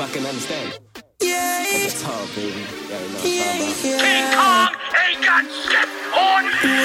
[0.00, 0.78] fucking understand.
[1.20, 1.60] Yeah.
[1.82, 2.64] That's hard, baby.
[2.88, 4.00] Yeah, yeah, yeah.
[4.00, 6.80] King Kong ain't got shit on me.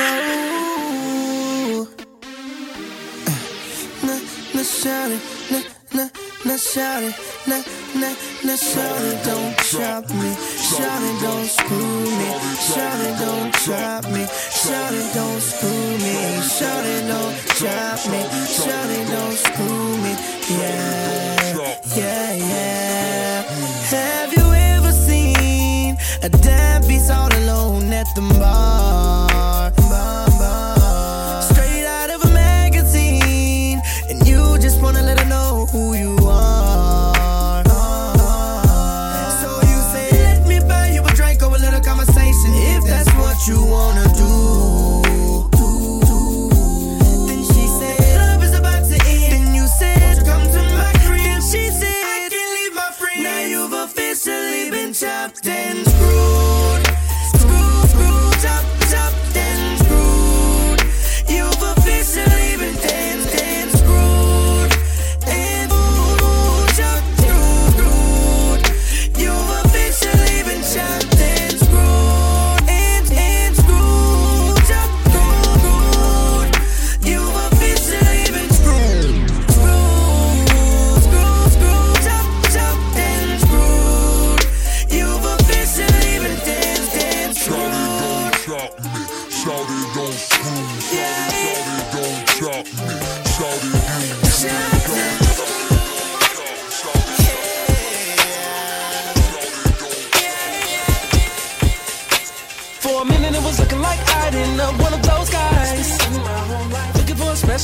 [4.03, 4.19] Nah,
[4.55, 5.21] nah, shout it.
[5.49, 5.63] Nah,
[5.95, 6.09] nah,
[6.43, 7.15] nah, shout it.
[7.47, 7.63] Nah,
[7.95, 9.23] nah, nah, shout it.
[9.23, 10.35] Don't trap me.
[10.59, 12.29] Shout it, don't screw me.
[12.67, 14.27] Shout it, don't trap me.
[14.59, 16.15] Shout it, don't screw me.
[16.43, 18.21] Shout it, don't trap me.
[18.59, 20.11] Shout it, don't screw me.
[20.49, 23.04] Yeah, yeah, yeah.
[23.95, 28.84] Have you ever seen a deadbeat all alone at the bar?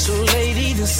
[0.01, 0.99] So lady, this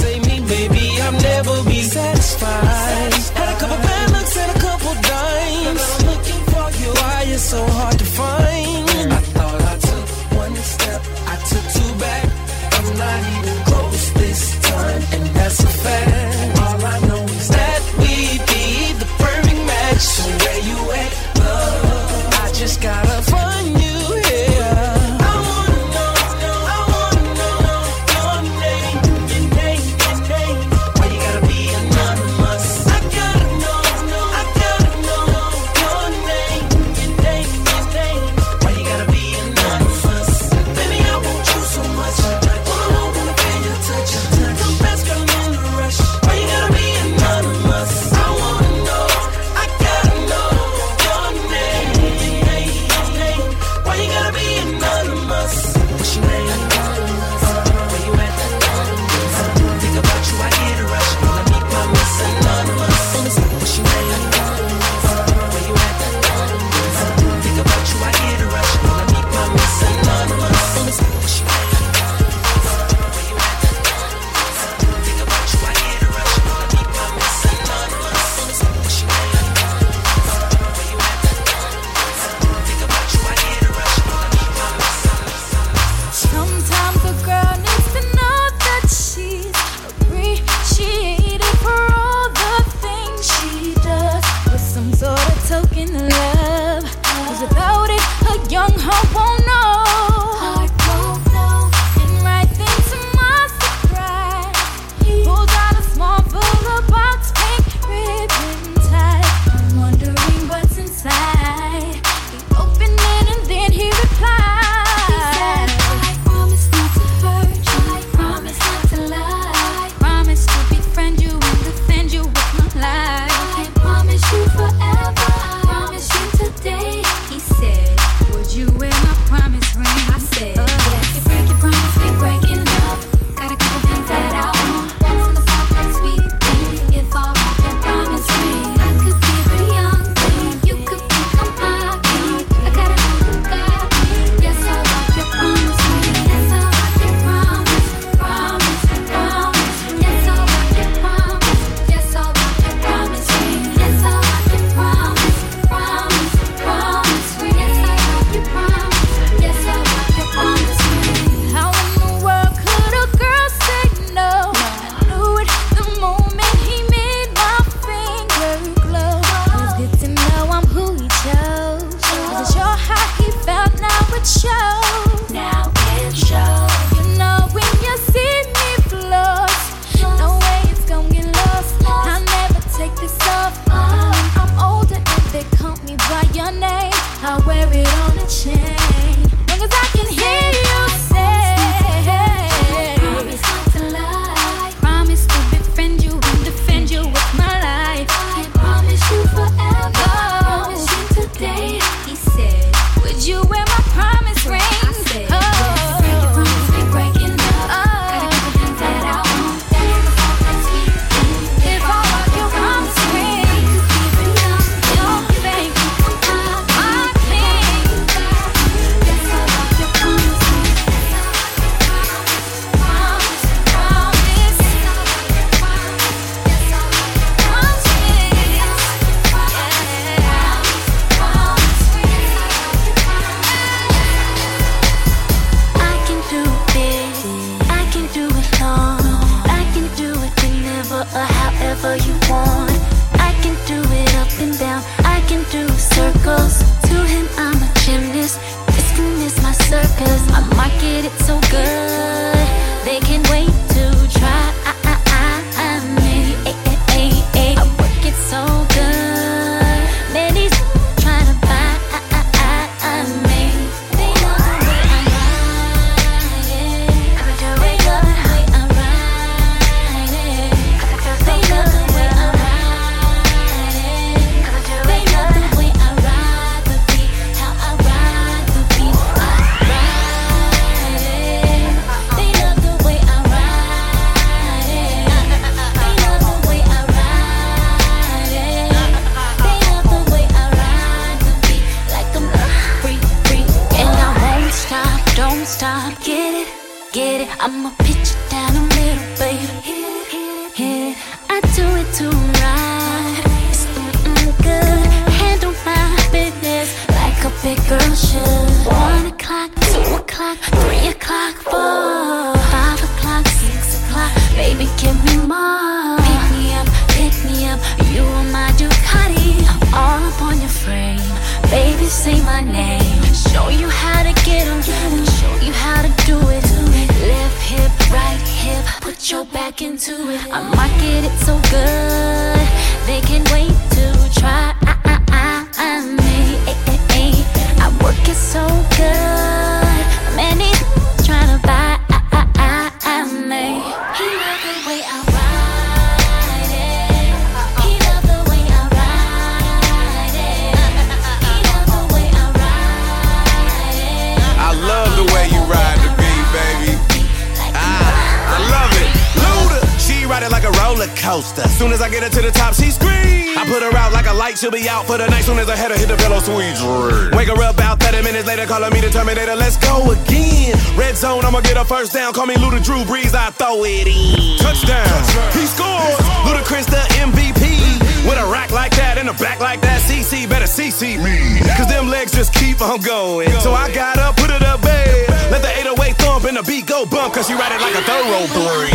[364.41, 365.23] she'll be out for the night.
[365.23, 367.13] Soon as I head her hit the pillow, sweet dream.
[367.13, 369.35] Wake her up about 30 minutes later, calling me the Terminator.
[369.35, 370.57] Let's go again.
[370.73, 372.11] Red zone, I'ma get a first down.
[372.13, 374.41] Call me Luda Drew Brees, I throw it in.
[374.41, 374.89] Touchdown,
[375.38, 376.01] he scores.
[376.25, 377.77] Ludacris the MVP.
[378.01, 381.37] With a rack like that and a back like that, CC better CC me.
[381.53, 383.29] Cause them legs just keep on going.
[383.45, 385.05] So I got up, put it up, babe.
[385.29, 387.83] Let the 808 thump and the beat go bump, cause she ride it like a
[387.85, 388.73] thoroughbred.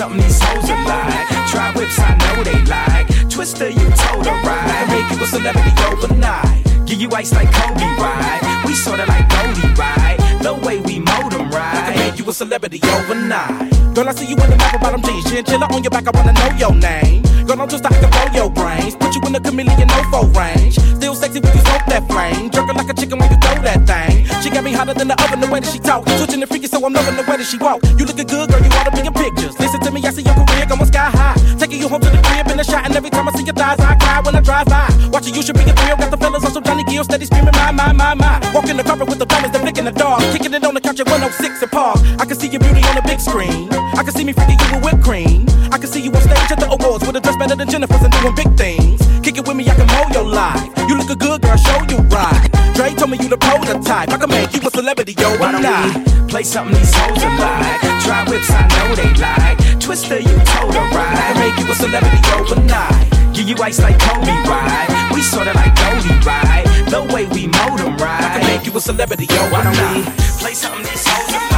[0.00, 1.28] Something these hoes are like.
[1.50, 3.06] Try whips, I know they like.
[3.28, 4.86] Twista, you told her right.
[4.88, 6.86] Make you a celebrity overnight.
[6.86, 8.62] Give you ice like Kobe, right?
[8.64, 10.16] We sorta like Goldie, right?
[10.40, 11.94] The way we mold 'em, right?
[11.96, 13.79] Make you a celebrity overnight.
[13.94, 15.24] Girl, I see you in the map bottom jeans.
[15.30, 17.22] Chinchilla on your back, I wanna know your name.
[17.46, 18.94] Girl, I'm just like to blow your brains.
[18.94, 20.78] Put you in the chameleon no range.
[20.78, 22.50] Still sexy when you smoke that flame.
[22.50, 24.26] Jerking like a chicken when you throw that thing.
[24.42, 26.08] She got me hotter than the oven the way that she talk.
[26.18, 27.82] Switching the freaky, so I'm loving the way that she walk.
[27.98, 29.58] You looking good, girl, you oughta be in pictures.
[29.58, 31.36] Listen to me, I see your career going sky high.
[31.58, 33.19] Taking you home to the crib in the shot, and every time
[33.50, 34.86] your thighs, I cry when I drive by.
[35.10, 35.96] Watching you should be a thrill.
[35.96, 38.38] Got the fellas on some Johnny Gill, steady screaming, my, my, my, my.
[38.54, 40.22] Walking the carpet with the diamonds, they're flicking the dog.
[40.32, 41.98] Kicking it on the couch at 106 and Park.
[42.18, 43.68] I can see your beauty on the big screen.
[43.98, 45.46] I can see me freaking you with whipped cream.
[45.72, 48.02] I can see you on stage at the awards with a dress better than Jennifer's
[48.02, 49.00] and doing big things.
[49.22, 50.70] Kick it with me, I can mold your life.
[50.88, 52.48] You look a good girl, show you right.
[52.74, 54.10] Dre told me you the prototype.
[54.10, 55.26] I can make you a celebrity, yo.
[55.38, 57.82] Why don't play something these hoes are like?
[58.06, 59.58] Try whips, I know they like.
[59.82, 61.18] Twista, you told right.
[61.18, 63.09] I can make you a celebrity overnight.
[63.50, 65.10] You ice like Kobe, right?
[65.12, 66.62] We sorta like Goldie, right?
[66.88, 68.22] The way we mold 'em, right?
[68.22, 69.42] I can make you a celebrity, yo.
[69.50, 70.04] Why don't we
[70.38, 71.49] play something that's hoes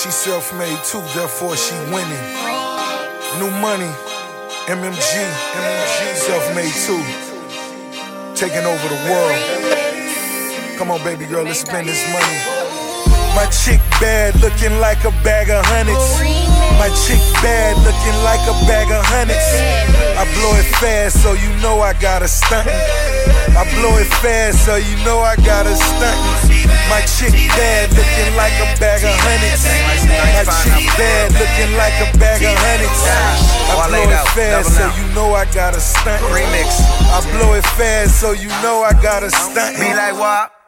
[0.00, 2.24] She self-made too, therefore she winning.
[3.36, 3.92] New money,
[4.64, 5.12] MMG,
[5.52, 7.04] MMG, self-made too.
[8.34, 10.78] Taking over the world.
[10.78, 12.38] Come on, baby girl, let's spend this money.
[13.36, 16.16] My chick bad, looking like a bag of hundreds.
[16.80, 19.52] My chick bad, looking like a bag of hundreds.
[20.16, 23.09] I blow it fast, so you know I got a stuntin'.
[23.56, 26.68] I blow it fast, so you know I got a stuntin'.
[26.88, 29.62] My chick bad, looking like a bag of hundreds.
[29.66, 33.02] My chick bad, looking like a bag of hundreds.
[33.70, 36.22] I blow it fast, so you know I got a stunt.
[36.30, 36.82] Remix.
[37.10, 39.76] I blow it fast, so you know I got a stunt.
[39.78, 40.59] Be like what?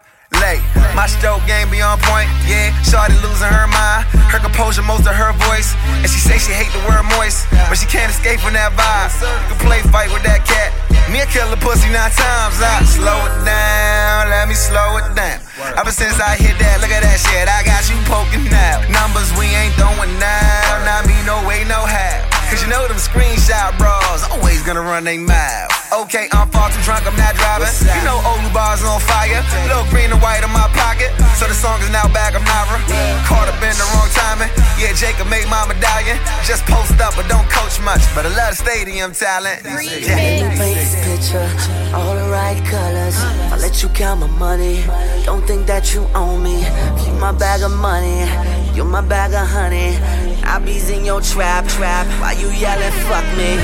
[0.43, 0.59] Late.
[0.99, 2.75] My stroke game be on point, yeah.
[2.83, 4.11] Shorty losing her mind.
[4.27, 5.71] Her composure, most of her voice.
[6.03, 9.15] And she say she hate the word moist, but she can't escape from that vibe.
[9.23, 10.75] You can play fight with that cat.
[11.15, 12.59] Me a killer pussy nine times.
[12.59, 15.39] I slow it down, let me slow it down.
[15.79, 17.47] Ever since I hit that, look at that shit.
[17.47, 18.83] I got you poking now.
[18.91, 20.83] Numbers we ain't throwing now.
[20.83, 22.32] Not me, no way, no how.
[22.53, 25.73] Cause you know them screenshot bros always gonna run they mouth.
[26.05, 27.73] Okay, I'm far too drunk, I'm not driving.
[27.81, 29.41] You know old bars on fire.
[29.73, 31.17] Little green and white in my pocket.
[31.41, 32.77] So the song is now back, I'm Nara.
[33.25, 34.53] Caught up in the wrong timing.
[34.77, 36.21] Yeah, Jacob made my medallion.
[36.45, 38.05] Just post up, but don't coach much.
[38.13, 39.65] But I love the stadium talent.
[39.65, 41.49] Paint this picture,
[41.97, 43.17] all the right colors.
[43.49, 44.85] I let you count my money.
[45.25, 46.69] Don't think that you own me.
[47.01, 48.29] You my bag of money,
[48.77, 49.97] You're my bag of honey.
[50.45, 52.07] I be's in your trap, trap.
[52.21, 53.57] Why you yelling, fuck me?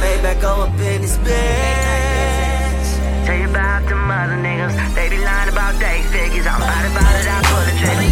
[0.00, 2.88] Maybach go up in this bitch.
[3.26, 4.74] Tell you about them other niggas.
[4.94, 6.46] They be lying about they figures.
[6.46, 8.08] I'm about about it, I pull the trigger.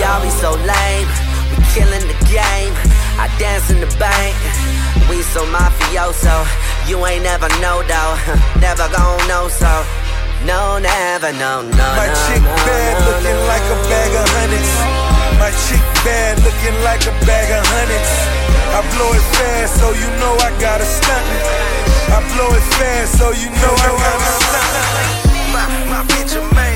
[0.00, 1.08] Y'all be so lame.
[1.50, 2.74] We killing the game.
[3.20, 4.34] I dance in the bank.
[5.10, 6.46] We so mafioso.
[6.88, 8.14] You ain't never know though.
[8.60, 9.99] never gon' know so.
[10.44, 11.86] No, never, no, no.
[12.00, 14.72] My no, chick no, bad, no, looking no, like a bag of hundreds.
[15.36, 18.12] My chick bad, looking like a bag of hundreds.
[18.72, 21.26] I blow it fast, so you know I got a stunt.
[22.08, 24.72] I blow it fast, so you know I got a stunt.
[25.52, 26.69] My, my bitch amazed.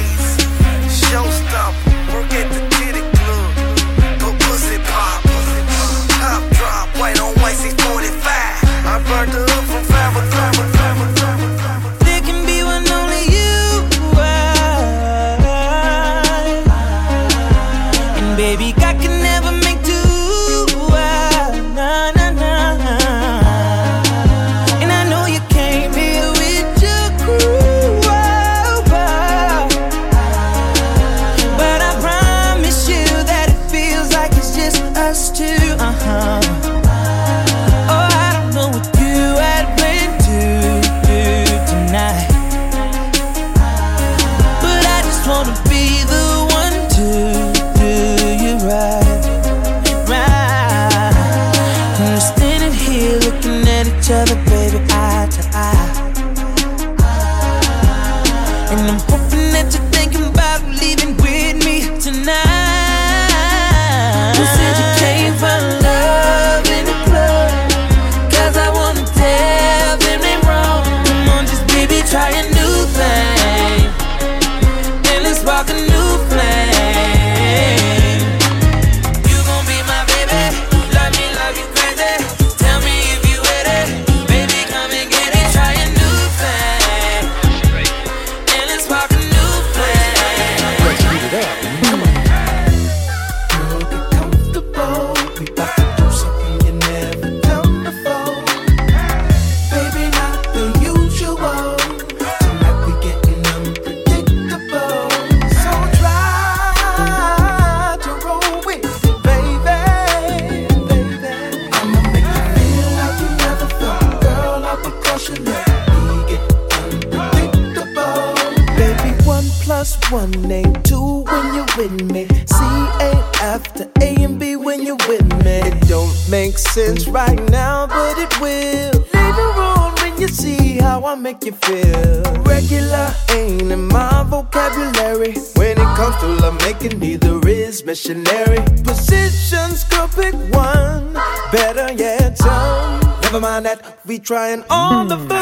[144.24, 145.33] Trying all the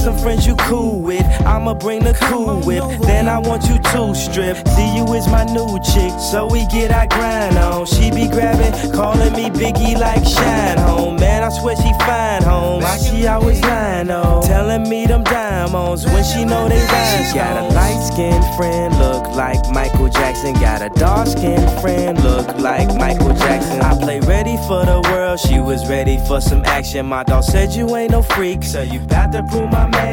[0.00, 1.24] so friends you cool with.
[1.46, 2.84] I'ma bring the cool whip.
[3.02, 4.56] Then I want you to strip.
[4.68, 6.12] See you is my new chick.
[6.30, 7.86] So we get our grind on.
[7.86, 11.16] She be grabbing, calling me Biggie like Shine Home.
[11.16, 12.82] Man, I swear she fine home.
[12.82, 14.42] Why she always lying on?
[14.42, 17.24] Telling me them diamonds when she know they rhyme.
[17.24, 20.54] She got a light skinned friend, look like Michael Jackson.
[20.54, 23.80] Got a dark skinned friend, look like Michael Jackson.
[23.80, 25.40] I play ready for the world.
[25.40, 27.06] She was ready for some action.
[27.06, 30.09] My dog said you ain't no freak, so you bout to prove my man.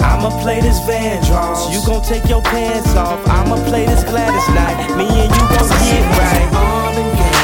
[0.00, 1.72] I'ma play this Van Vandross.
[1.72, 3.20] You gon' take your pants off.
[3.28, 4.96] I'ma play this Gladys Knight.
[4.96, 7.35] Me and you gon' get right.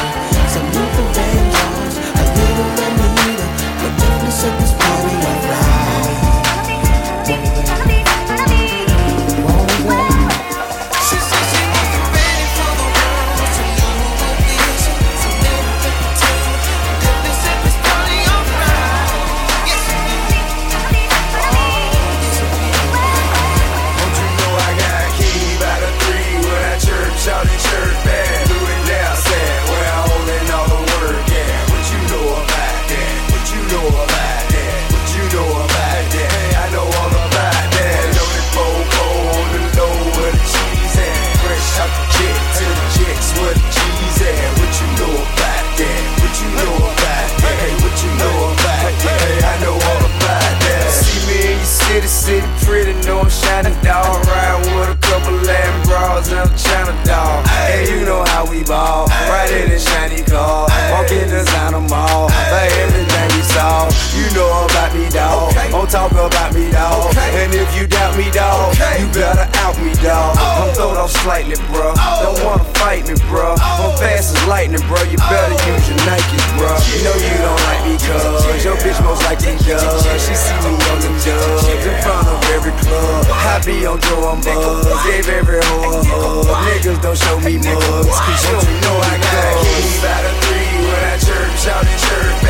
[66.09, 67.15] Talk about me, dog.
[67.15, 70.35] And if you doubt me, dog, you better out me, dog.
[70.37, 71.93] I'm throwed off slightly, bro.
[72.19, 73.55] Don't wanna fight me, bro.
[73.55, 74.99] I'm fast as lightning, bro.
[75.07, 76.71] You better use your Nikes, bro.
[76.91, 80.03] You know you don't like me, cuz your bitch most likely does.
[80.19, 83.25] She see me on the dubs in front of every club.
[83.31, 84.87] I be on Joe, I'm buzz.
[85.05, 86.47] Gave every hoe a hug.
[86.67, 88.19] Niggas don't show me mugs.
[88.19, 91.83] Cause you don't know I got a key by the three when I church out
[91.83, 92.42] in church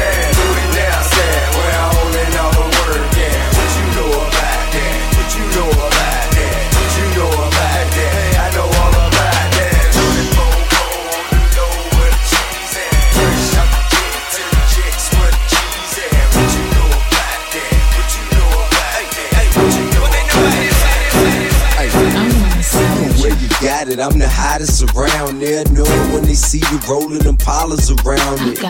[23.89, 25.63] it, I'm the hottest around there.
[25.71, 28.61] Know when they see you rolling them polars around it.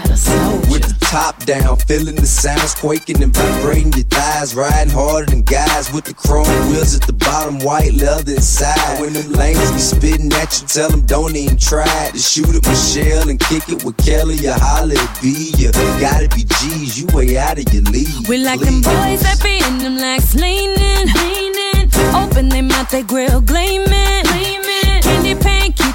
[0.71, 4.55] With the top down, feeling the sounds quaking and vibrating your thighs.
[4.55, 8.99] Riding harder than guys with the chrome wheels at the bottom, white leather inside.
[8.99, 12.65] When them lanes be spitting at you, tell them don't even try to shoot at
[12.67, 14.35] Michelle and kick it with Kelly.
[14.35, 15.51] You holler at B.
[15.57, 18.27] You gotta be G's, you way out of your league.
[18.27, 21.89] We like them boys that be in them legs leaning, leaning.
[22.15, 24.52] Open them mouth, they grill gleaming, gleaming.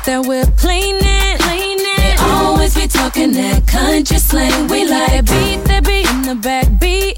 [0.09, 1.97] Candy paint, keep that whip cleaning, cleaning.
[1.97, 4.69] They always be talking that country slang.
[4.69, 7.17] We like that beat, that beat in the back beating.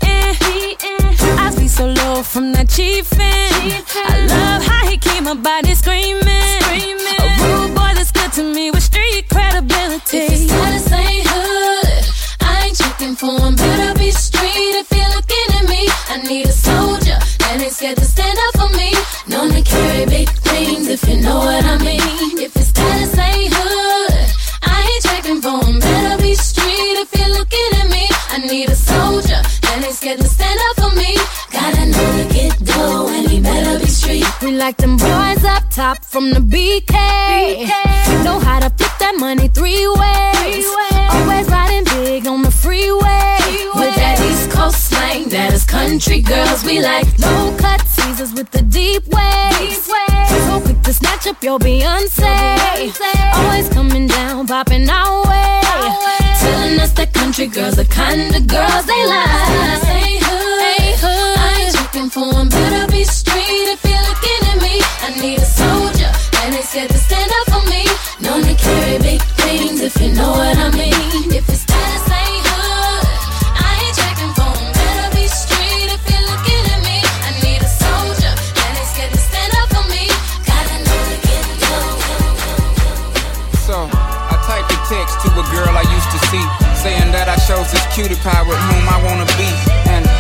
[1.39, 3.21] I see so low from that chiefin'.
[3.21, 6.25] I love how he keep my body screaming,
[6.61, 7.21] screaming.
[7.21, 10.19] A rude boy that's good to me with street credibility.
[10.19, 12.05] If his status ain't hood,
[12.41, 13.55] I ain't checking for him.
[13.57, 15.87] Better be street if you're looking at me.
[16.11, 18.95] I need a soldier that ain't scared to stand up for me.
[19.29, 20.40] Known to carry big
[34.61, 36.93] like them boys up top from the BK.
[38.25, 40.67] Know how to flip that money three ways.
[41.15, 43.39] Always riding big on the freeway.
[43.75, 47.07] With that East Coast slang, that is country girls we like.
[47.19, 49.89] Low cut teasers with the deep waves.
[50.45, 52.93] So quick to snatch up your Beyonce.
[53.33, 55.61] Always coming down, popping our way.
[56.45, 59.81] Telling us that country girls are kind of girls they like.
[59.89, 62.51] Hey hood, I ain't checking for 'em.
[62.51, 63.30] Better be street
[65.21, 67.85] need a soldier that ain't scared to stand up for me.
[68.25, 71.29] Known to carry big things if you know what I mean.
[71.29, 73.05] If his status ain't hood,
[73.53, 74.73] I ain't checking for 'em.
[74.73, 77.05] Better be street if you're looking at me.
[77.05, 80.09] I need a soldier and ain't scared to stand up for me.
[80.49, 81.45] Gotta know to get
[83.69, 86.45] So, I typed a text to a girl I used to see,
[86.81, 89.70] saying that I chose this cutie pie with whom I wanna be.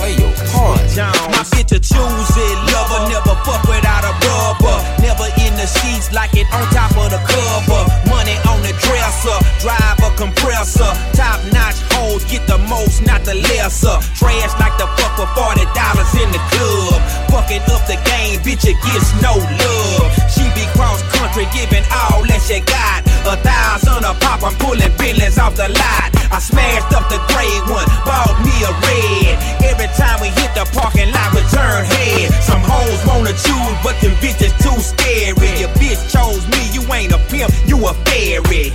[0.00, 0.80] play your part.
[1.36, 4.76] My bitch a choose it, lover, never fuck without a rubber.
[5.04, 7.82] Never in the sheets like it on top of the cover.
[8.08, 10.88] Money on the dresser, drive a compressor.
[11.12, 14.00] Top notch hoes get the most, not the lesser.
[14.16, 16.98] Trash like the fuck for forty dollars in the club.
[17.28, 20.08] Fucking up the game, bitch, it gets no love.
[20.32, 23.04] She be cross country, giving all that she got.
[23.28, 26.08] A thousand a pop, I'm pulling billions off the lot.
[26.32, 29.34] I smashed up the gray one, bought me a red.
[29.66, 32.32] Every time we hit the parking lot, return head.
[32.42, 35.50] Some hoes wanna choose, but them bitches too scary.
[35.58, 38.72] Your bitch chose me, you ain't a pimp, you a fairy.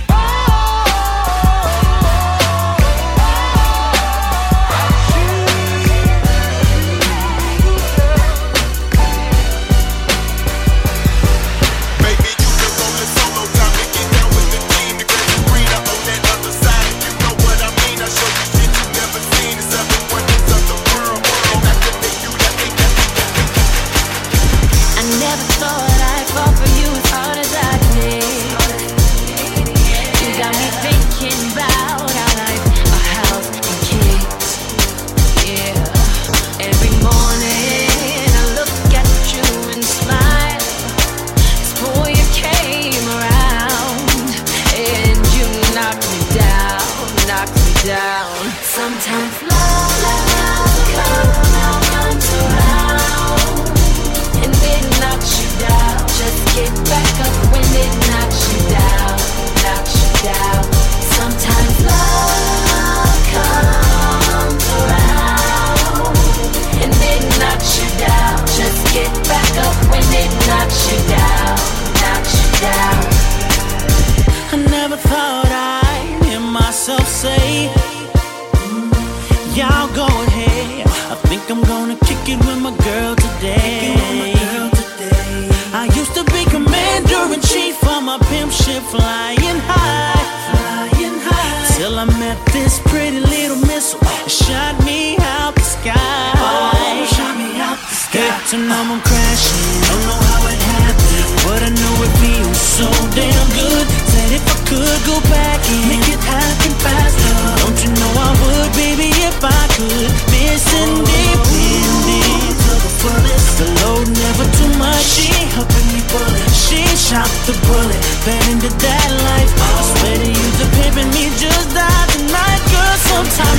[94.46, 96.30] Shot me out the sky.
[96.38, 98.22] Oh, shot me out the sky.
[98.22, 99.82] Hit to I'm crashing.
[99.90, 102.86] Don't know how it happened, but I know it feels so
[103.18, 103.86] damn good.
[104.06, 107.34] Said if I could go back and make it happen faster.
[107.58, 110.10] Don't you know I would, baby, if I could.
[110.30, 113.50] Missing independent to the fullest.
[113.58, 115.02] The load never too much.
[115.02, 115.26] She
[115.58, 116.50] helping me bullet.
[116.54, 117.98] She shot the bullet.
[118.22, 119.50] Fell into that life.
[119.58, 122.94] I swear to you, the pimping me just died tonight, girl.
[123.10, 123.55] Sometimes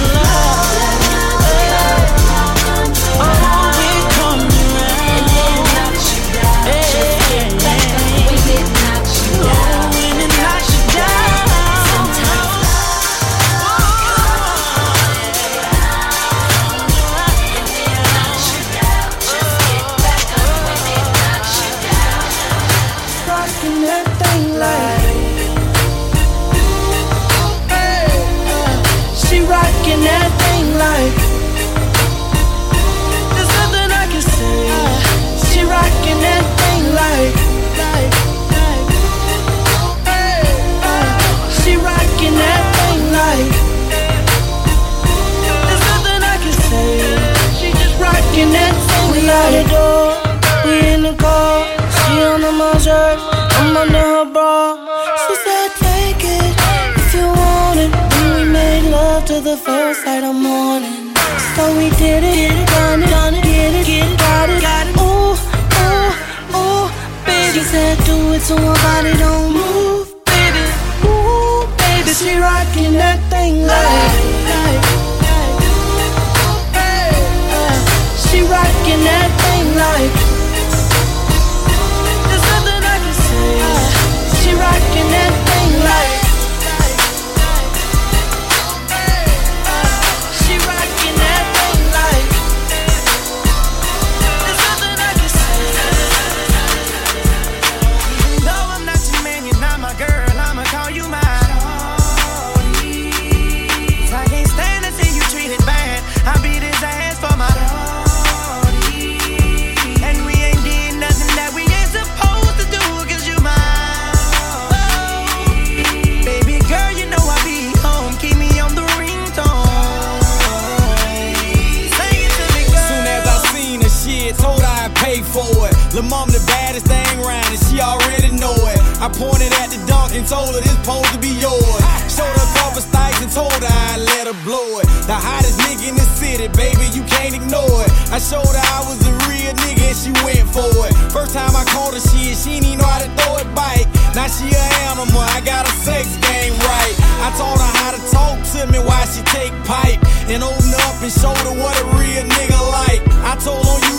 [130.28, 131.80] told her this pose to be yours.
[132.12, 134.88] Showed her cover thighs and told her I'd let her blow it.
[135.08, 137.92] The hottest nigga in the city, baby, you can't ignore it.
[138.12, 140.94] I showed her I was a real nigga and she went for it.
[141.16, 143.88] First time I called her shit, she didn't know how to throw it bike.
[144.12, 146.96] Now she a animal, I got a sex game right.
[147.24, 150.04] I taught her how to talk to me while she take pipe.
[150.28, 153.00] And open up and show her what a real nigga like.
[153.24, 153.96] I told her you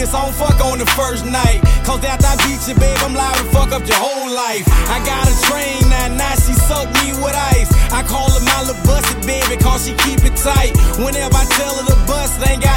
[0.00, 1.60] serious, I don't fuck on the first night.
[1.84, 4.64] Cause after I beat you, babe, I'm liable to fuck up your whole life.
[4.88, 7.70] I got a train now, now she suck me with ice.
[7.92, 10.72] I call her my little busted baby, cause she keep it tight.
[10.96, 12.69] Whenever I tell her to bust, they ain't got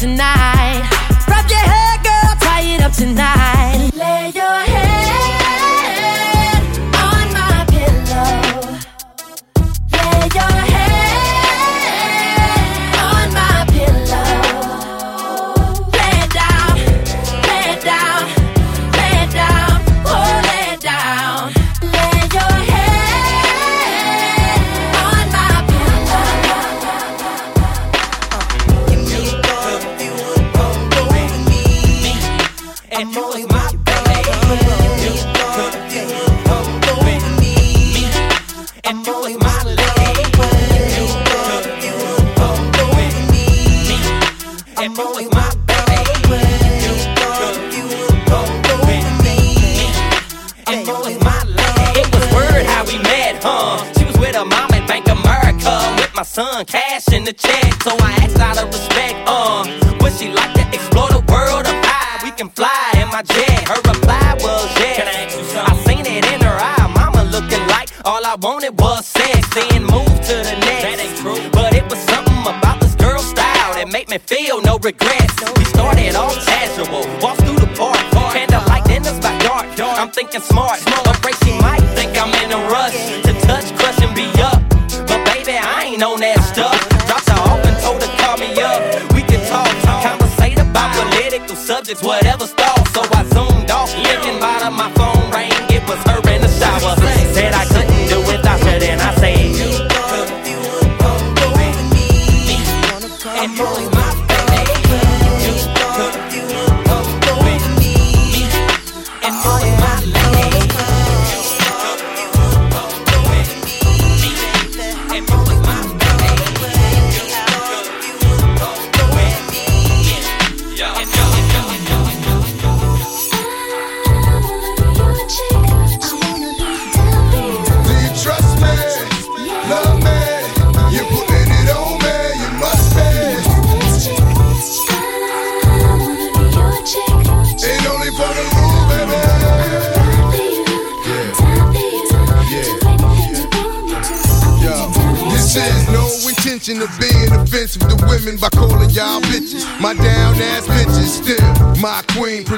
[0.00, 0.39] tonight.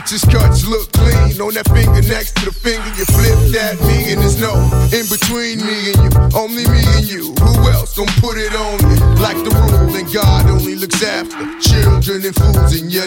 [0.03, 2.91] Princess cuts look clean on that finger next to the finger.
[2.99, 4.51] You flip that me and there's no
[4.91, 6.11] in between me and you.
[6.35, 7.31] Only me and you.
[7.39, 8.99] Who else gon' put it on you?
[9.23, 13.07] Like the rule, and God only looks after children and fools, and you're.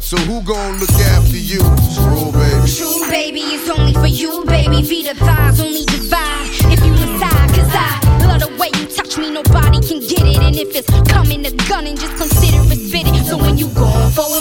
[0.00, 1.60] So who gon' look after you?
[1.92, 2.72] True, baby.
[2.72, 4.80] True, baby, it's only for you, baby.
[4.82, 7.52] Feet of thighs only divide if you decide.
[7.52, 10.40] Cause I love the way you touch me, nobody can get it.
[10.40, 13.14] And if it's coming to gunning, just consider it spitting.
[13.28, 14.40] So when you gone for a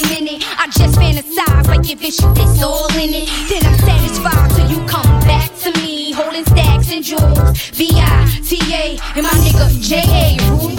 [1.90, 3.28] if it's that's all in it.
[3.50, 7.70] Then I'm satisfied till you come back to me, holding stacks and jewels.
[7.72, 10.38] V I T A and my nigga J A.
[10.52, 10.79] Rude,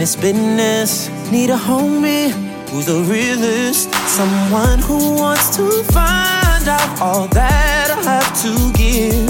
[0.00, 1.10] this business.
[1.30, 2.30] Need a homie
[2.70, 3.92] who's the realist.
[4.08, 9.28] Someone who wants to find out all that I have to give.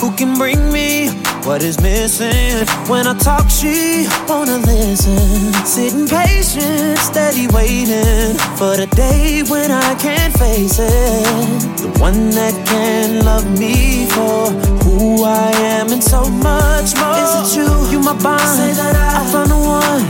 [0.00, 1.08] Who can bring me
[1.46, 2.66] what is missing?
[2.90, 5.52] When I talk, she wanna listen.
[5.64, 11.78] Sitting patient, steady waiting for the day when I can face it.
[11.78, 17.14] The one that can love me for who I am and so much more.
[17.22, 17.70] Is it you?
[17.92, 18.42] You my bond.
[18.42, 20.02] Say that I, I found the one.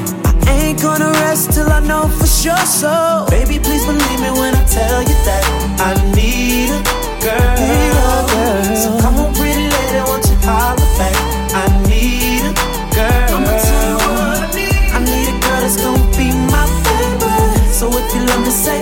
[0.48, 2.56] I ain't gonna rest till I know for sure.
[2.64, 5.44] So, baby, please believe me when I tell you that
[5.84, 6.80] I need a
[7.20, 7.54] girl.
[7.60, 8.76] Need a girl.
[8.80, 11.16] So come on, pretty lady, won't you holler back?
[11.52, 12.52] I need a
[12.96, 13.36] girl.
[13.36, 14.72] I'ma tell you what I need.
[14.96, 17.68] I need a girl that's gonna be my favorite.
[17.76, 18.80] So if you love me, say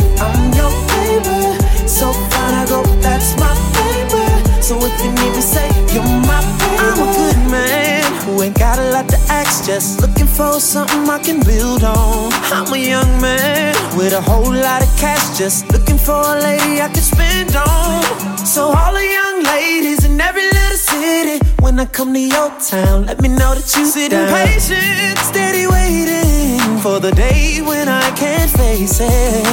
[5.01, 6.81] if you say you're my favorite.
[6.81, 11.09] I'm a good man who ain't got a lot to ask, just looking for something
[11.09, 12.33] I can build on.
[12.53, 16.81] I'm a young man with a whole lot of cash, just looking for a lady
[16.81, 18.39] I can spend on.
[18.39, 23.07] So all the young ladies in every little city, when I come to your town,
[23.07, 26.36] let me know that you sitting patient, steady waiting
[26.79, 29.45] for the day when I can't face it.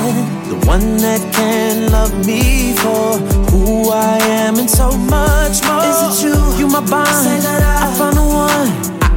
[0.49, 3.17] The one that can love me for
[3.51, 5.83] who I am and so much more.
[5.83, 6.35] Is it you?
[6.59, 7.07] You my bond.
[7.09, 8.69] Say that I, I found the one.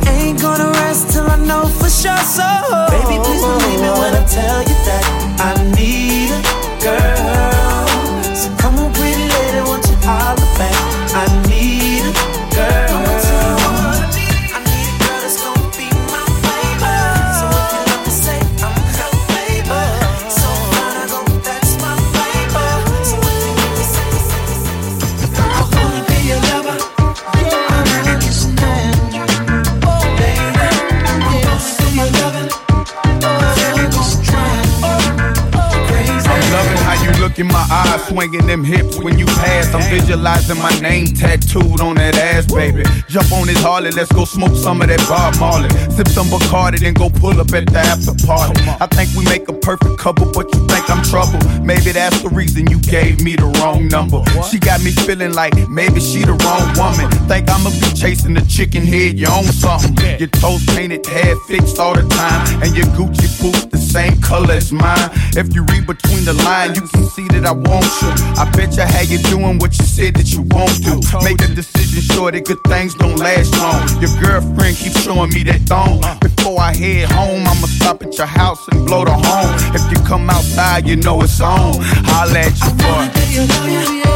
[0.06, 2.24] I ain't gonna rest till I know for sure.
[2.36, 2.48] So,
[2.90, 5.04] baby, please believe me when I tell you that
[5.40, 6.40] I need a
[6.82, 7.15] girl.
[38.08, 39.72] Swinging them hips when you pass.
[39.74, 42.84] I'm visualizing my name tattooed on that ass, baby.
[43.08, 45.70] Jump on this Harley, let's go smoke some of that Bob Marley.
[45.90, 48.60] Sip some Bacardi, then go pull up at the after party.
[48.80, 51.38] I think we make a perfect couple, but you think I'm trouble.
[51.62, 54.22] Maybe that's the reason you gave me the wrong number.
[54.50, 57.10] She got me feeling like maybe she the wrong woman.
[57.28, 59.96] Think I'ma be chasing the chicken head, you own something.
[60.18, 64.54] Your toes painted, hair fixed all the time, and your Gucci boots the same color
[64.54, 65.10] as mine.
[65.36, 68.10] If you read between the lines, you can see that I want you.
[68.36, 71.00] I bet you how you doing what you said that you won't do.
[71.24, 73.80] Make a decision sure that good things don't last long.
[74.00, 76.00] Your girlfriend keeps showing me that thong.
[76.20, 79.52] Before I head home, I'ma stop at your house and blow the horn.
[79.74, 81.74] If you come outside, you know it's on.
[81.80, 82.74] Holla at your
[84.02, 84.15] boy.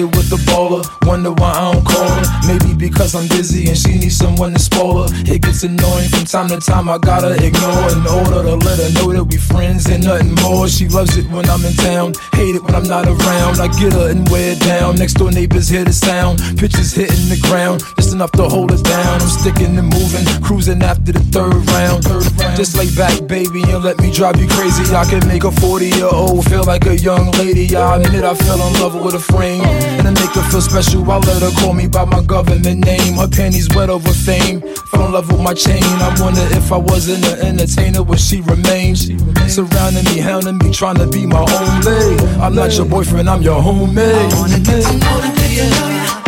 [0.00, 2.24] Frustrated with the baller, wonder why I don't call her.
[2.46, 5.08] Maybe because I'm busy and she needs someone to spoil her.
[5.26, 8.90] It gets annoying from time to time, I gotta ignore in order to let her
[8.96, 10.68] know that we friends and nothing more.
[10.68, 13.60] She loves it when I'm in town, hate it when I'm not around.
[13.60, 14.96] I get her and wear it down.
[14.96, 17.82] Next door neighbors hear the sound, pictures hitting the ground.
[17.96, 19.20] Just enough to hold it down.
[19.20, 22.04] I'm sticking and moving, cruising after the third round.
[22.04, 22.56] Third round.
[22.56, 24.94] Just lay back, baby, and let me drive you crazy.
[24.94, 27.76] I can make a 40 year old feel like a young lady.
[27.76, 29.62] I admit I fell in love with a frame,
[29.98, 33.14] and to make her feel special, I let her call me by my government name.
[33.14, 34.60] Her panties wet over fame.
[34.90, 35.82] Fell in love with my chain.
[35.82, 38.96] I wonder if I wasn't an entertainer, would she remain?
[38.96, 42.40] Surrounding me, hounding me, trying to be my own.
[42.40, 44.14] I'm not your boyfriend, I'm your homemade.
[44.14, 46.19] I wanna get to know.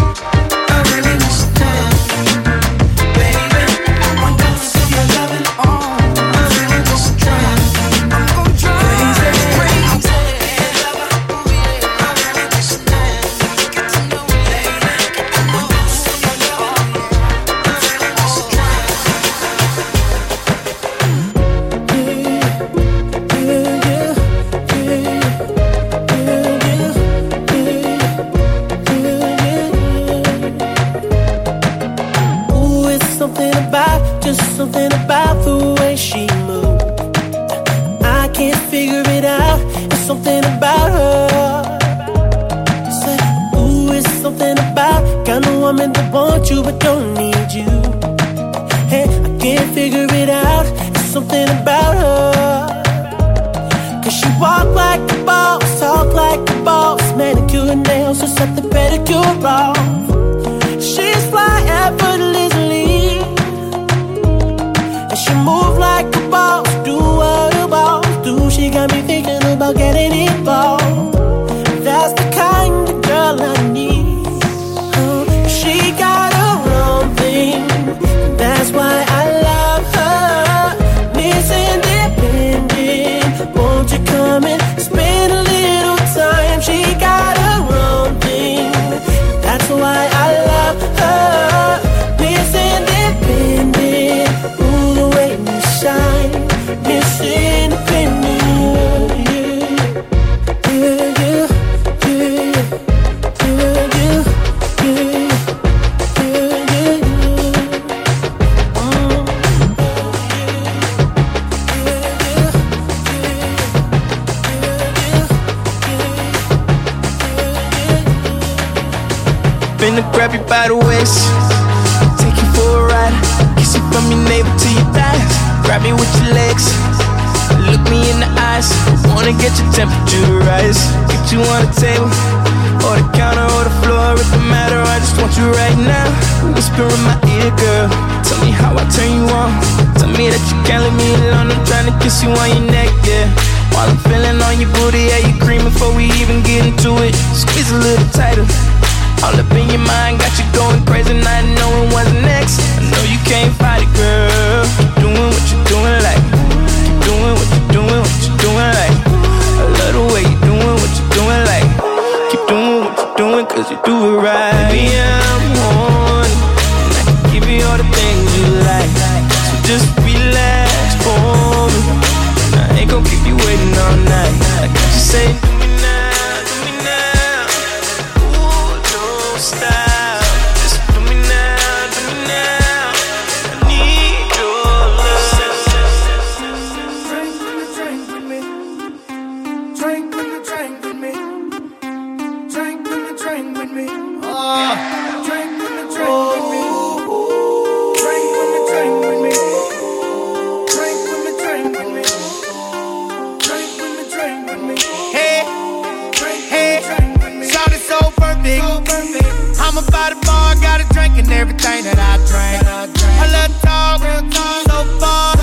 [211.32, 212.60] and everything that I drink.
[212.68, 214.28] I love talking
[214.68, 215.36] so far.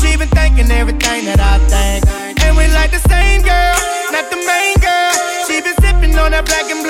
[0.00, 2.40] She been thinking everything that I think.
[2.44, 3.76] And we like the same girl,
[4.12, 5.12] not the main girl.
[5.46, 6.87] She been sipping on that black and blue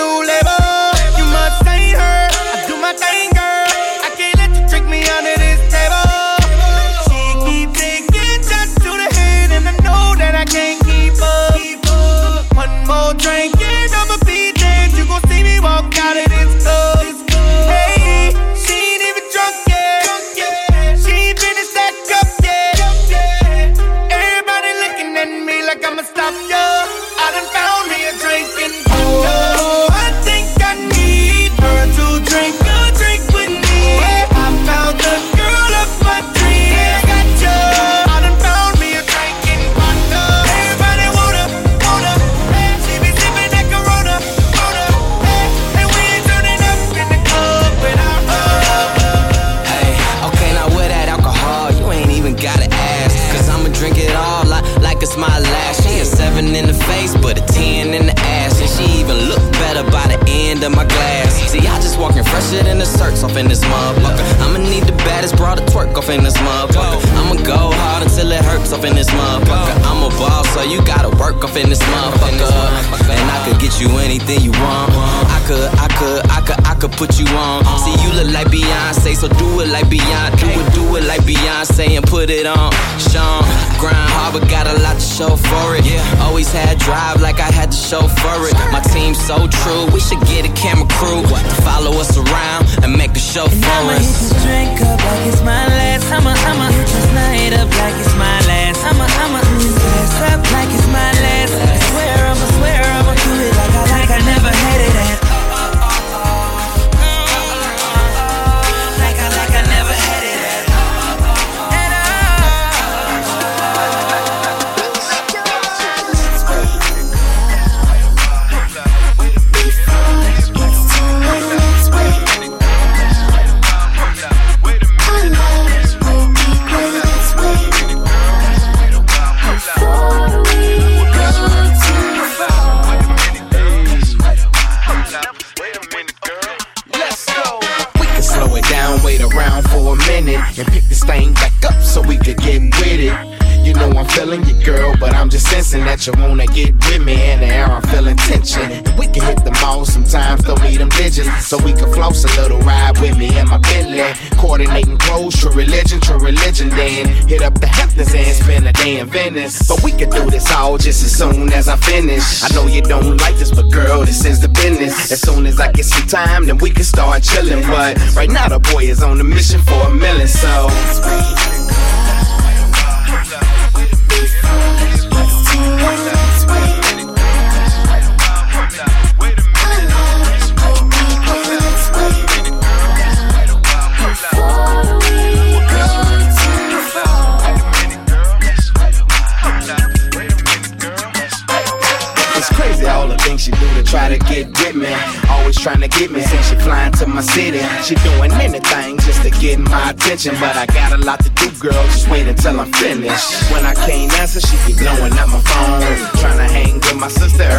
[76.98, 77.62] put you on.
[77.78, 80.40] See, you look like Beyonce, so do it like Beyonce.
[80.42, 82.72] Do it, do it like Beyonce and put it on.
[82.98, 83.46] Sean,
[83.78, 85.86] grind hard, but got a lot to show for it.
[86.20, 88.54] Always had drive like I had to show for it.
[88.74, 91.22] My team's so true, we should get a camera crew.
[91.62, 93.92] Follow us around and make a show and for I'ma.
[93.92, 95.57] Hit this drink up like it's my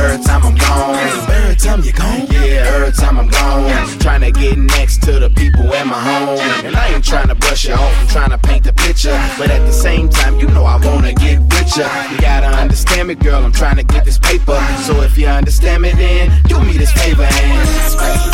[0.10, 0.96] every time I'm gone.
[1.30, 2.28] Every time you gone?
[2.32, 4.00] Yeah, every time I'm gone.
[4.00, 6.40] Trying to get next to the people at my home.
[6.66, 9.18] And I ain't trying to brush you off, I'm trying to paint the picture.
[9.38, 11.90] But at the same time, you know I wanna get richer.
[12.12, 14.60] You gotta understand me, girl, I'm trying to get this paper.
[14.86, 18.30] So if you understand me, then do me this favor and.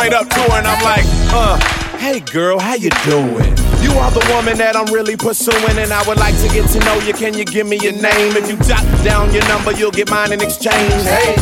[0.00, 1.58] Straight up to her and I'm like, uh,
[1.98, 3.52] hey girl, how you doing?
[3.84, 6.78] You are the woman that I'm really pursuing, and I would like to get to
[6.80, 7.12] know you.
[7.12, 8.32] Can you give me your name?
[8.36, 11.04] If you jot down your number, you'll get mine in exchange.
[11.04, 11.36] Hey.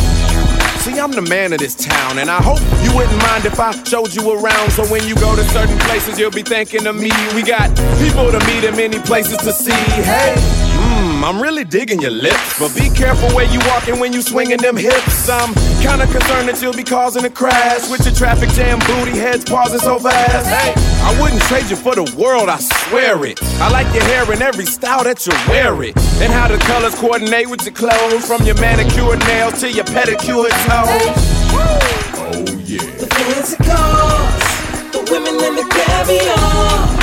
[0.83, 3.71] See, I'm the man of this town, and I hope you wouldn't mind if I
[3.83, 4.71] showed you around.
[4.71, 7.11] So when you go to certain places, you'll be thinking of me.
[7.35, 9.71] We got people to meet and many places to see.
[10.03, 14.21] Hey, mmm, I'm really digging your lips, but be careful where you walking when you
[14.21, 15.29] swinging them hips.
[15.29, 19.45] I'm kinda concerned that you'll be causing a crash with your traffic jam booty heads
[19.45, 20.47] pausing so fast.
[20.47, 20.73] Hey,
[21.03, 23.39] I wouldn't trade you for the world, I swear it.
[23.61, 26.95] I like your hair in every style that you wear it, and how the colors
[26.95, 31.15] coordinate with your clothes, from your manicured nails to your pedicured toes.
[31.55, 32.83] Oh yeah.
[32.99, 34.45] The fancy cars,
[34.91, 36.97] the women and the caviar.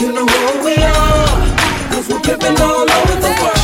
[0.00, 3.55] You know who we are, cause we're pimping all over the world.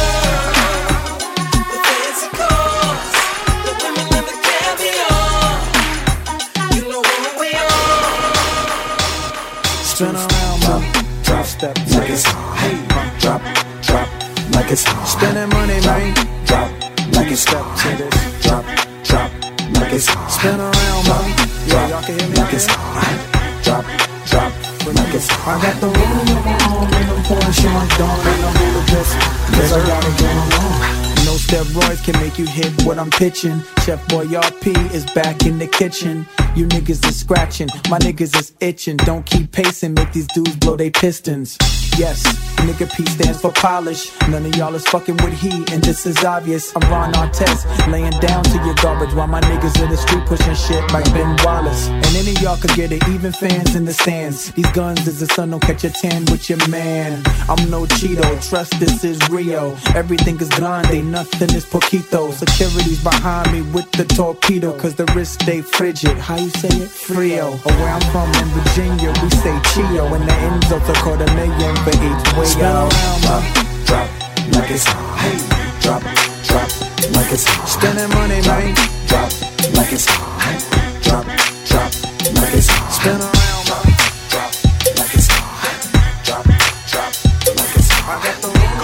[10.03, 11.23] Spin around.
[11.23, 12.59] Drop step like it's hot.
[12.59, 12.75] Hey,
[13.23, 13.39] drop,
[13.87, 14.09] drop
[14.51, 15.07] like it's hot.
[15.07, 16.11] Spending money, man.
[16.43, 16.71] Drop
[17.15, 18.43] like it's step to this.
[18.43, 18.67] Drop,
[19.07, 19.31] drop
[19.79, 20.27] like it's hot.
[20.27, 21.31] Spin around, mom.
[21.71, 22.35] Yeah, y'all can hear me.
[22.35, 23.15] Like it's hot.
[23.63, 23.87] Drop,
[24.27, 24.51] drop
[24.91, 25.55] like it's hot.
[25.55, 28.83] I got the room in my arm and I'm pouring Sean Dawn and I'm really
[28.91, 29.15] pissed.
[29.55, 30.83] Cause I gotta get along.
[31.31, 33.63] No steroids can make you hit what I'm pitching.
[33.87, 36.27] Chef Boyardee is back in the kitchen.
[36.55, 38.99] You niggas is scratching, my niggas is itching.
[38.99, 41.57] Don't keep pacing, make these dudes blow they pistons.
[41.99, 42.25] Yes,
[42.61, 44.11] nigga P stands for polish.
[44.29, 46.75] None of y'all is fucking with he, and this is obvious.
[46.75, 50.55] I'm Ron Artest, laying down to your garbage while my niggas in the street pushing
[50.55, 51.89] shit like Ben Wallace.
[51.89, 54.53] And any of y'all could get it, even fans in the stands.
[54.53, 57.23] These guns is the sun, don't catch a tan with your man.
[57.49, 59.77] I'm no Cheeto, trust this is Rio.
[59.95, 62.33] Everything is grande, nothing is poquito.
[62.33, 66.17] Security's behind me with the torpedo, cause the wrist stay frigid.
[66.17, 66.91] How you say it?
[66.91, 67.53] Frio.
[67.53, 70.07] Or where I'm from in Virginia, we say Chio.
[70.13, 72.91] And the Enzo's a quarter million for each way Spin out.
[72.91, 73.43] around, uh,
[73.87, 74.09] drop
[74.55, 75.19] like it's hot.
[75.23, 75.39] Hey,
[75.81, 76.03] drop,
[76.49, 76.69] drop
[77.15, 77.69] like it's hot.
[77.69, 78.75] Spending money, man.
[79.07, 79.31] Drop
[79.77, 80.59] like it's hot.
[81.07, 81.25] Drop,
[81.71, 81.91] drop
[82.35, 82.91] like it's hot.
[82.91, 83.87] Spin around, man.
[84.33, 84.51] Drop
[84.99, 85.79] like it's hot.
[86.27, 86.45] Drop,
[86.91, 87.13] drop
[87.55, 88.19] like it's hot.
[88.19, 88.83] I got the room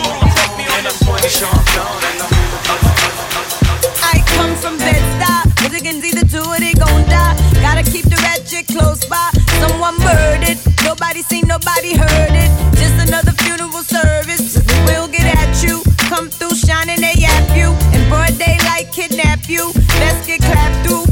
[0.78, 1.57] and I'm pointing Sean Dawn.
[11.18, 12.76] Nobody seen, nobody heard it.
[12.78, 14.56] Just another funeral service.
[14.86, 15.82] We'll get at you.
[16.08, 17.70] Come through shining, they yap you.
[17.92, 19.72] In broad daylight, kidnap you.
[19.98, 21.07] Best get clapped through.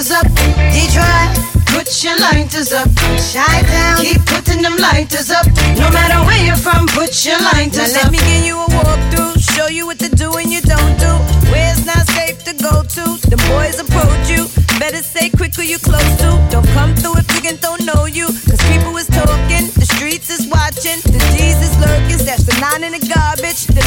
[0.00, 0.26] Lighters up.
[0.72, 1.30] Detroit,
[1.66, 2.88] put your lighters up.
[2.96, 5.46] Chi-Town, keep putting them lighters up.
[5.76, 8.04] No matter where you're from, put your lighters now up.
[8.04, 11.12] Let me give you a walkthrough, show you what to do and you don't do.
[11.52, 13.04] Where it's not safe to go to.
[13.28, 14.48] The boys approach you.
[14.78, 16.40] Better say quick who you close to.
[16.48, 18.26] Don't come through if niggas don't know you.
[18.48, 22.16] Cause people is talking, the streets is watching, the G's is lurking.
[22.16, 23.68] Stash the nine in the garbage.
[23.68, 23.79] The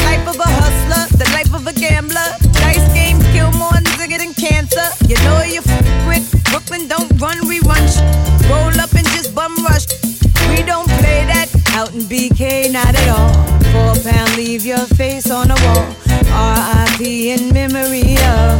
[11.74, 13.34] out in BK, not at all.
[13.74, 15.86] Four pound, leave your face on the wall.
[16.30, 17.30] R.I.P.
[17.32, 18.54] in memory of.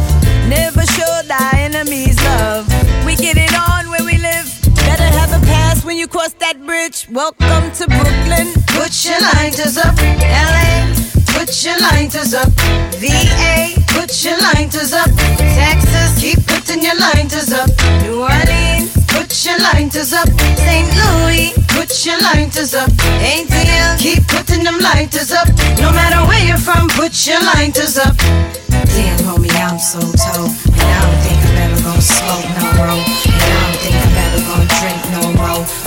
[0.49, 2.67] Never show thy enemies love.
[3.05, 4.47] We get it on where we live.
[4.75, 7.07] Better have a pass when you cross that bridge.
[7.09, 8.51] Welcome to Brooklyn.
[8.75, 9.95] Put your lighters up.
[10.19, 10.91] LA.
[11.31, 12.51] Put your lighters up.
[12.99, 13.79] VA.
[13.95, 15.09] Put your lighters up.
[15.55, 16.19] Texas.
[16.19, 17.69] Keep putting your lighters up.
[18.03, 18.94] New Orleans.
[19.35, 20.29] Put your lighters up.
[20.55, 20.87] St.
[20.95, 21.51] Louis.
[21.67, 22.89] Put your lighters up.
[23.19, 23.99] ATL.
[23.99, 25.49] Keep putting them lighters up.
[25.77, 28.15] No matter where you're from, put your lighters up.
[28.15, 30.55] Damn, homie, I'm so told.
[30.71, 32.87] And I don't think I'm ever gonna smoke no more.
[32.87, 35.84] And I don't think I'm ever gonna drink no more.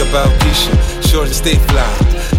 [0.00, 0.72] About Keisha.
[1.06, 1.88] Sure to stay fly,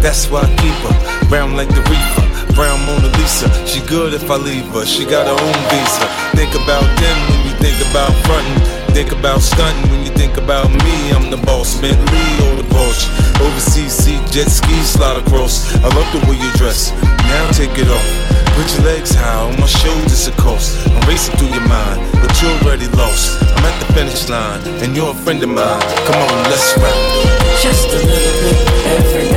[0.02, 1.28] that's why I keep her.
[1.28, 3.48] Brown like the reefer, brown Mona Lisa.
[3.66, 6.06] She good if I leave her, she got her own visa.
[6.36, 8.81] Think about them when you think about frontin'.
[8.92, 11.10] Think about stunting when you think about me.
[11.16, 13.08] I'm the boss, Bentley or the Porsche.
[13.40, 15.74] Overseas seat, jet ski, slide across.
[15.76, 16.92] I love the way you dress.
[17.32, 18.04] Now take it off.
[18.52, 20.76] Put your legs high on my shoulders, of course.
[20.86, 23.40] I'm racing through your mind, but you're already lost.
[23.56, 25.80] I'm at the finish line, and you're a friend of mine.
[26.04, 27.32] Come on, let's ride.
[27.64, 28.58] Just a little bit
[28.92, 29.31] every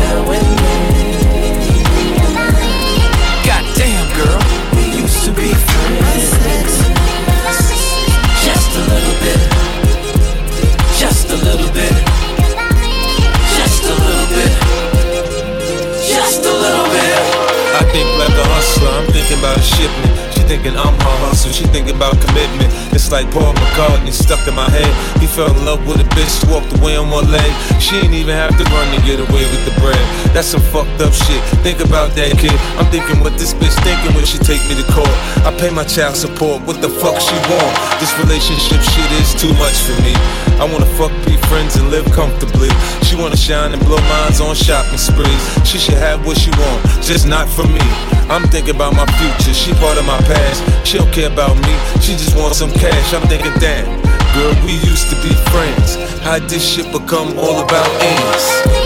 [19.26, 20.14] thinking about a shipment.
[20.34, 22.70] She thinking I'm her hustle, she thinking about commitment.
[22.94, 24.92] It's like Paul McCartney stuck in my head.
[25.20, 27.52] He fell in love with a bitch, walked away on one leg.
[27.84, 30.00] She ain't even have to run to get away with the bread.
[30.32, 31.44] That's some fucked up shit.
[31.60, 32.56] Think about that kid.
[32.80, 35.12] I'm thinking what this bitch thinking when she take me to court.
[35.44, 37.76] I pay my child support, what the fuck she want?
[38.00, 40.16] This relationship shit is too much for me.
[40.56, 42.72] I wanna fuck, be friends, and live comfortably.
[43.04, 45.44] She wanna shine and blow minds on shopping sprees.
[45.68, 47.84] She should have what she want, just not for me.
[48.32, 50.64] I'm thinking about my future, she part of my past.
[50.88, 53.14] She don't care about me, she just wants some cash.
[53.14, 54.05] I'm thinking, damn,
[54.36, 55.96] girl, we used to be friends.
[56.20, 58.85] How'd this shit become all about ends?